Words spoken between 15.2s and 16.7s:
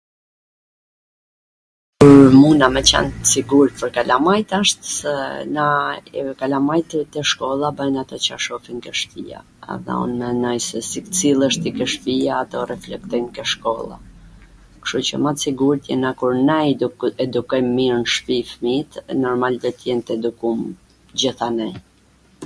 ma t sigurt jena kur na